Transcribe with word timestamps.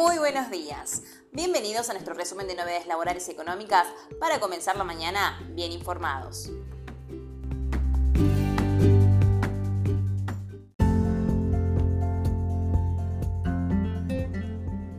Muy 0.00 0.16
buenos 0.16 0.50
días. 0.50 1.02
Bienvenidos 1.30 1.90
a 1.90 1.92
nuestro 1.92 2.14
resumen 2.14 2.46
de 2.46 2.54
novedades 2.54 2.86
laborales 2.86 3.28
y 3.28 3.32
económicas 3.32 3.86
para 4.18 4.40
comenzar 4.40 4.74
la 4.78 4.82
mañana 4.82 5.38
bien 5.50 5.72
informados. 5.72 6.50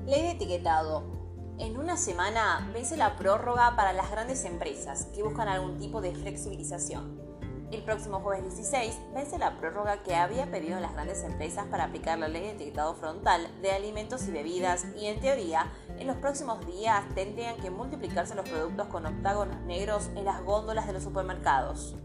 Ley 0.05 0.21
de 0.21 0.32
etiquetado. 0.33 1.02
En 1.57 1.77
una 1.77 1.97
semana 1.97 2.70
vence 2.71 2.95
la 2.95 3.15
prórroga 3.15 3.75
para 3.75 3.93
las 3.93 4.11
grandes 4.11 4.45
empresas 4.45 5.07
que 5.15 5.23
buscan 5.23 5.47
algún 5.47 5.79
tipo 5.79 5.99
de 5.99 6.13
flexibilización. 6.13 7.30
El 7.71 7.83
próximo 7.83 8.19
jueves 8.19 8.43
16 8.43 8.99
vence 9.13 9.37
la 9.37 9.57
prórroga 9.57 10.04
que 10.04 10.13
había 10.13 10.51
pedido 10.51 10.81
las 10.81 10.93
grandes 10.93 11.23
empresas 11.23 11.68
para 11.68 11.86
aplicar 11.86 12.19
la 12.19 12.27
ley 12.27 12.41
de 12.41 12.51
etiquetado 12.51 12.96
frontal 12.96 13.50
de 13.61 13.71
alimentos 13.71 14.27
y 14.27 14.32
bebidas 14.32 14.86
y 14.97 15.05
en 15.05 15.21
teoría 15.21 15.71
en 15.97 16.05
los 16.05 16.18
próximos 16.18 16.65
días 16.65 17.04
tendrían 17.15 17.55
que 17.57 17.69
multiplicarse 17.69 18.36
los 18.36 18.49
productos 18.49 18.87
con 18.87 19.05
octágonos 19.05 19.61
negros 19.61 20.10
en 20.15 20.25
las 20.25 20.43
góndolas 20.43 20.86
de 20.86 20.93
los 20.93 21.04
supermercados. 21.04 21.96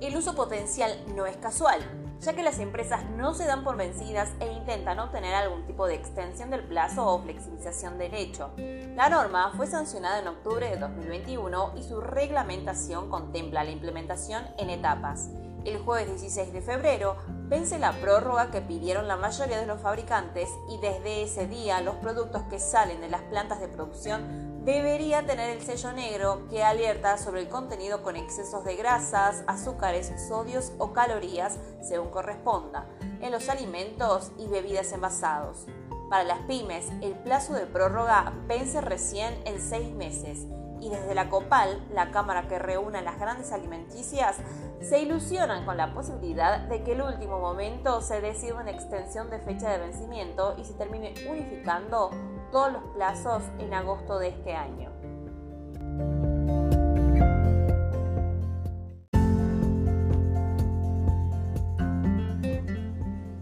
El 0.00 0.16
uso 0.16 0.34
potencial 0.34 0.92
no 1.14 1.26
es 1.26 1.36
casual 1.36 2.03
ya 2.20 2.34
que 2.34 2.42
las 2.42 2.58
empresas 2.58 3.04
no 3.10 3.34
se 3.34 3.46
dan 3.46 3.64
por 3.64 3.76
vencidas 3.76 4.30
e 4.40 4.52
intentan 4.52 4.98
obtener 4.98 5.34
algún 5.34 5.66
tipo 5.66 5.86
de 5.86 5.94
extensión 5.94 6.50
del 6.50 6.64
plazo 6.64 7.06
o 7.06 7.22
flexibilización 7.22 7.98
del 7.98 8.14
hecho. 8.14 8.50
La 8.94 9.08
norma 9.08 9.52
fue 9.56 9.66
sancionada 9.66 10.20
en 10.20 10.28
octubre 10.28 10.68
de 10.68 10.76
2021 10.76 11.74
y 11.76 11.82
su 11.82 12.00
reglamentación 12.00 13.10
contempla 13.10 13.64
la 13.64 13.70
implementación 13.70 14.44
en 14.58 14.70
etapas. 14.70 15.30
El 15.64 15.78
jueves 15.78 16.08
16 16.08 16.52
de 16.52 16.60
febrero 16.60 17.16
vence 17.48 17.78
la 17.78 17.92
prórroga 17.92 18.50
que 18.50 18.60
pidieron 18.60 19.08
la 19.08 19.16
mayoría 19.16 19.58
de 19.58 19.66
los 19.66 19.80
fabricantes 19.80 20.50
y 20.68 20.78
desde 20.78 21.22
ese 21.22 21.46
día 21.46 21.80
los 21.80 21.96
productos 21.96 22.42
que 22.50 22.58
salen 22.58 23.00
de 23.00 23.08
las 23.08 23.22
plantas 23.22 23.60
de 23.60 23.68
producción 23.68 24.53
debería 24.64 25.26
tener 25.26 25.50
el 25.50 25.62
sello 25.62 25.92
negro 25.92 26.46
que 26.48 26.64
alerta 26.64 27.18
sobre 27.18 27.42
el 27.42 27.48
contenido 27.48 28.02
con 28.02 28.16
excesos 28.16 28.64
de 28.64 28.76
grasas, 28.76 29.44
azúcares, 29.46 30.12
sodios 30.26 30.72
o 30.78 30.92
calorías, 30.92 31.58
según 31.82 32.08
corresponda, 32.08 32.86
en 33.20 33.30
los 33.30 33.48
alimentos 33.48 34.32
y 34.38 34.46
bebidas 34.46 34.92
envasados. 34.92 35.66
Para 36.08 36.24
las 36.24 36.38
pymes, 36.40 36.86
el 37.02 37.12
plazo 37.14 37.52
de 37.52 37.66
prórroga 37.66 38.32
vence 38.46 38.80
recién 38.80 39.34
en 39.44 39.60
seis 39.60 39.94
meses 39.94 40.46
y 40.80 40.90
desde 40.90 41.14
la 41.14 41.30
COPAL, 41.30 41.86
la 41.92 42.10
cámara 42.10 42.46
que 42.46 42.58
reúne 42.58 42.98
a 42.98 43.02
las 43.02 43.18
grandes 43.18 43.52
alimenticias, 43.52 44.36
se 44.82 45.00
ilusionan 45.00 45.64
con 45.64 45.78
la 45.78 45.94
posibilidad 45.94 46.60
de 46.60 46.82
que 46.82 46.92
el 46.92 47.00
último 47.00 47.38
momento 47.38 48.02
se 48.02 48.20
decida 48.20 48.60
una 48.60 48.70
extensión 48.70 49.30
de 49.30 49.38
fecha 49.38 49.70
de 49.70 49.78
vencimiento 49.78 50.54
y 50.58 50.64
se 50.64 50.74
termine 50.74 51.14
unificando 51.28 52.10
todos 52.54 52.72
los 52.72 52.84
plazos 52.94 53.42
en 53.58 53.74
agosto 53.74 54.16
de 54.20 54.28
este 54.28 54.54
año. 54.54 54.92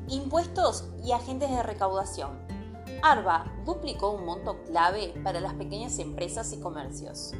Impuestos 0.08 0.88
y 1.04 1.12
agentes 1.12 1.50
de 1.50 1.62
recaudación. 1.62 2.30
ARBA 3.02 3.52
duplicó 3.66 4.12
un 4.12 4.24
monto 4.24 4.64
clave 4.64 5.12
para 5.22 5.40
las 5.40 5.52
pequeñas 5.52 5.98
empresas 5.98 6.50
y 6.54 6.60
comercios. 6.60 7.34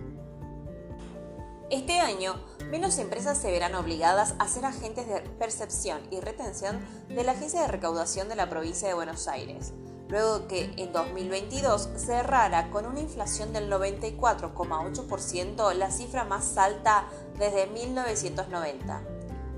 Este 1.71 2.01
año, 2.01 2.35
menos 2.71 2.99
empresas 2.99 3.39
se 3.39 3.51
verán 3.51 3.75
obligadas 3.77 4.35
a 4.39 4.47
ser 4.47 4.67
agentes 4.67 5.09
de 5.09 5.23
percepción 5.39 6.03
y 6.11 6.21
retención 6.21 6.85
de 7.09 7.25
la 7.25 7.33
Agencia 7.33 7.63
de 7.63 7.69
Recaudación 7.69 8.29
de 8.29 8.37
la 8.37 8.51
provincia 8.51 8.89
de 8.89 8.93
Buenos 8.93 9.27
Aires, 9.27 9.73
luego 10.13 10.47
que 10.47 10.73
en 10.77 10.93
2022 10.93 11.89
cerrara 11.97 12.71
con 12.71 12.85
una 12.85 13.01
inflación 13.01 13.55
del 13.55 13.73
94,8%, 13.73 15.73
la 15.73 15.91
cifra 15.91 16.25
más 16.25 16.59
alta 16.59 17.07
desde 17.39 17.67
1990. 17.69 19.01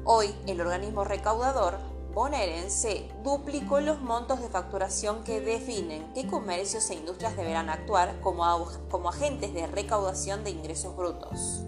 Hoy, 0.05 0.33
el 0.47 0.61
organismo 0.61 1.03
recaudador 1.03 1.79
bonaerense 2.15 3.11
duplicó 3.25 3.81
los 3.81 4.01
montos 4.01 4.41
de 4.41 4.49
facturación 4.49 5.25
que 5.25 5.41
definen 5.41 6.13
qué 6.15 6.29
comercios 6.29 6.89
e 6.91 6.95
industrias 6.95 7.37
deberán 7.37 7.69
actuar 7.69 8.21
como, 8.21 8.45
como 8.89 9.09
agentes 9.09 9.53
de 9.55 9.67
recaudación 9.67 10.45
de 10.45 10.51
ingresos 10.51 10.97
brutos. 10.97 11.65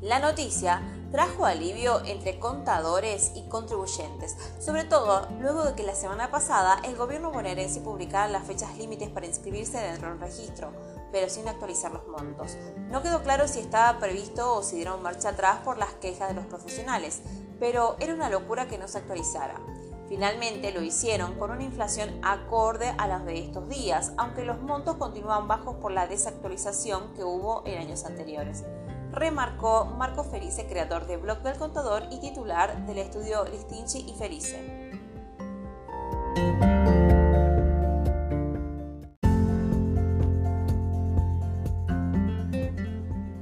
La 0.00 0.18
noticia 0.18 0.80
trajo 1.12 1.44
alivio 1.44 2.00
entre 2.06 2.38
contadores 2.38 3.32
y 3.34 3.42
contribuyentes, 3.42 4.34
sobre 4.58 4.84
todo 4.84 5.28
luego 5.40 5.62
de 5.64 5.74
que 5.74 5.82
la 5.82 5.94
semana 5.94 6.30
pasada 6.30 6.78
el 6.84 6.96
gobierno 6.96 7.30
bonaerense 7.30 7.82
publicara 7.82 8.28
las 8.28 8.46
fechas 8.46 8.78
límites 8.78 9.10
para 9.10 9.26
inscribirse 9.26 9.78
dentro 9.78 10.08
del 10.08 10.20
registro, 10.20 10.72
pero 11.12 11.28
sin 11.28 11.46
actualizar 11.46 11.92
los 11.92 12.08
montos. 12.08 12.56
No 12.88 13.02
quedó 13.02 13.22
claro 13.22 13.46
si 13.46 13.60
estaba 13.60 13.98
previsto 14.00 14.54
o 14.56 14.62
si 14.62 14.76
dieron 14.76 15.02
marcha 15.02 15.28
atrás 15.28 15.58
por 15.62 15.76
las 15.76 15.92
quejas 15.94 16.28
de 16.28 16.34
los 16.34 16.46
profesionales, 16.46 17.20
pero 17.60 17.96
era 18.00 18.14
una 18.14 18.30
locura 18.30 18.66
que 18.66 18.78
no 18.78 18.88
se 18.88 18.98
actualizara. 18.98 19.60
Finalmente 20.08 20.72
lo 20.72 20.82
hicieron 20.82 21.38
con 21.38 21.50
una 21.50 21.62
inflación 21.62 22.10
acorde 22.22 22.94
a 22.96 23.06
las 23.06 23.24
de 23.26 23.38
estos 23.38 23.68
días, 23.68 24.12
aunque 24.16 24.44
los 24.44 24.60
montos 24.62 24.96
continúan 24.96 25.46
bajos 25.46 25.76
por 25.76 25.92
la 25.92 26.06
desactualización 26.06 27.12
que 27.14 27.22
hubo 27.22 27.62
en 27.66 27.78
años 27.78 28.04
anteriores 28.04 28.64
remarcó 29.12 29.84
Marco 29.84 30.24
Felice, 30.24 30.66
creador 30.66 31.06
de 31.06 31.18
Blog 31.18 31.42
del 31.42 31.58
Contador 31.58 32.04
y 32.10 32.18
titular 32.20 32.86
del 32.86 32.98
estudio 32.98 33.44
Listinchi 33.44 34.10
y 34.10 34.14
Felice. 34.14 34.90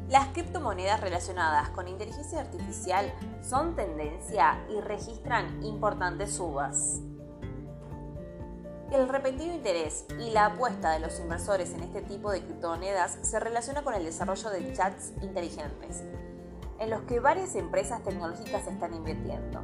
Las 0.08 0.26
criptomonedas 0.28 1.00
relacionadas 1.00 1.70
con 1.70 1.86
inteligencia 1.86 2.40
artificial 2.40 3.12
son 3.48 3.76
tendencia 3.76 4.66
y 4.68 4.80
registran 4.80 5.62
importantes 5.62 6.34
subas. 6.34 7.00
El 8.90 9.08
repentino 9.08 9.54
interés 9.54 10.04
y 10.18 10.30
la 10.30 10.46
apuesta 10.46 10.90
de 10.90 10.98
los 10.98 11.20
inversores 11.20 11.72
en 11.74 11.84
este 11.84 12.02
tipo 12.02 12.32
de 12.32 12.42
criptomonedas 12.42 13.18
se 13.22 13.38
relaciona 13.38 13.84
con 13.84 13.94
el 13.94 14.04
desarrollo 14.04 14.50
de 14.50 14.72
chats 14.72 15.12
inteligentes, 15.22 16.02
en 16.80 16.90
los 16.90 17.02
que 17.02 17.20
varias 17.20 17.54
empresas 17.54 18.02
tecnológicas 18.02 18.66
están 18.66 18.92
invirtiendo. 18.92 19.62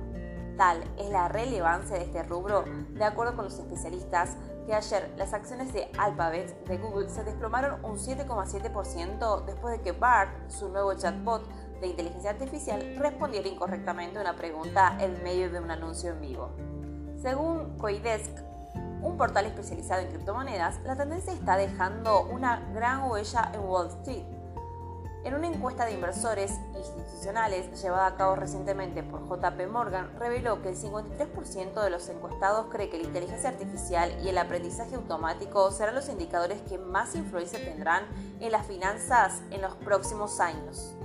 Tal 0.57 0.85
es 0.97 1.11
la 1.11 1.27
relevancia 1.27 1.97
de 1.97 2.05
este 2.05 2.23
rubro, 2.23 2.67
de 2.91 3.05
acuerdo 3.05 3.35
con 3.35 3.47
los 3.47 3.59
especialistas, 3.59 4.37
que 4.65 4.75
ayer 4.75 5.13
las 5.17 5.35
acciones 5.35 5.73
de 5.73 5.91
Alphabet 5.99 6.65
de 6.65 6.79
Google 6.79 7.09
se 7.09 7.25
desplomaron 7.25 7.85
un 7.85 7.99
7,7% 7.99 9.45
después 9.45 9.77
de 9.77 9.83
que 9.83 9.91
BART, 9.91 10.51
su 10.51 10.69
nuevo 10.69 10.95
chatbot 10.95 11.49
de 11.81 11.89
inteligencia 11.89 12.31
artificial, 12.31 12.95
respondiera 12.97 13.49
incorrectamente 13.49 14.21
una 14.21 14.37
pregunta 14.37 14.97
en 15.01 15.21
medio 15.25 15.51
de 15.51 15.59
un 15.59 15.73
anuncio 15.73 16.13
en 16.13 16.21
vivo. 16.21 16.51
Según 17.21 17.77
Coidesk, 17.77 18.39
un 19.07 19.17
portal 19.17 19.47
especializado 19.47 20.03
en 20.03 20.09
criptomonedas, 20.09 20.81
la 20.85 20.97
tendencia 20.97 21.33
está 21.33 21.57
dejando 21.57 22.23
una 22.23 22.61
gran 22.75 23.09
huella 23.09 23.53
en 23.55 23.61
Wall 23.61 23.87
Street. 23.87 24.25
En 25.23 25.35
una 25.35 25.47
encuesta 25.47 25.85
de 25.85 25.95
inversores 25.95 26.53
institucionales 26.77 27.83
llevada 27.83 28.07
a 28.07 28.17
cabo 28.17 28.37
recientemente 28.37 29.03
por 29.05 29.23
JP 29.29 29.69
Morgan, 29.71 30.11
reveló 30.19 30.61
que 30.61 30.71
el 30.71 30.77
53% 30.77 31.83
de 31.83 31.91
los 31.91 32.09
encuestados 32.09 32.67
cree 32.71 32.91
que 32.91 32.99
la 32.99 33.05
inteligencia 33.05 33.51
artificial 33.51 34.13
y 34.25 34.29
el 34.29 34.39
aprendizaje 34.39 34.97
automático 34.97 35.71
serán 35.71 35.95
los 35.95 36.09
indicadores 36.09 36.61
que 36.63 36.79
más 36.79 37.15
influencia 37.15 37.61
tendrán 37.61 38.05
en 38.41 38.51
las 38.53 38.67
finanzas 38.67 39.41
en 39.51 39.63
los 39.63 39.75
próximos 39.77 40.41
años. 40.41 40.97